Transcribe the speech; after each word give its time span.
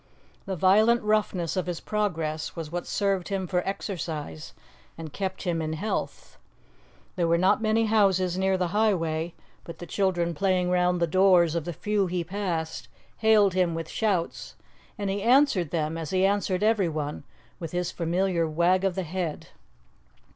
The 0.47 0.55
violent 0.55 1.03
roughness 1.03 1.55
of 1.55 1.67
his 1.67 1.79
progress 1.79 2.55
was 2.55 2.71
what 2.71 2.87
served 2.87 3.27
him 3.27 3.45
for 3.45 3.61
exercise 3.67 4.51
and 4.97 5.13
kept 5.13 5.43
him 5.43 5.61
in 5.61 5.73
health. 5.73 6.39
There 7.15 7.27
were 7.27 7.37
not 7.37 7.61
many 7.61 7.85
houses 7.85 8.35
near 8.35 8.57
the 8.57 8.69
highway, 8.69 9.35
but 9.63 9.77
the 9.77 9.85
children 9.85 10.33
playing 10.33 10.71
round 10.71 10.99
the 10.99 11.05
doors 11.05 11.53
of 11.53 11.65
the 11.65 11.71
few 11.73 12.07
he 12.07 12.23
passed 12.23 12.87
hailed 13.17 13.53
him 13.53 13.75
with 13.75 13.87
shouts, 13.89 14.55
and 14.97 15.07
he 15.11 15.21
answered 15.21 15.69
them, 15.69 15.99
as 15.99 16.09
he 16.09 16.25
answered 16.25 16.63
everyone, 16.63 17.23
with 17.59 17.71
his 17.71 17.91
familiar 17.91 18.47
wag 18.49 18.83
of 18.83 18.95
the 18.95 19.03
head. 19.03 19.49